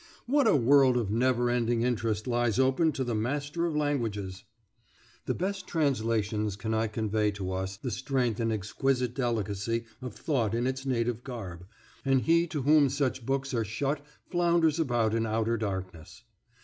[0.25, 4.43] What a world of never ending interest lies open to the master of languages!
[5.27, 10.65] The best translations cannot convey to us the strength and exquisite delicacy of thought in
[10.65, 11.67] its native garb,
[12.03, 16.23] and he to whom such books are shut flounders about in outer darkness.